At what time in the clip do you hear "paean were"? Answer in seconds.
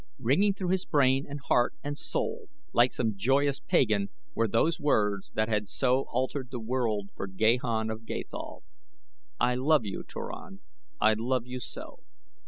3.59-4.47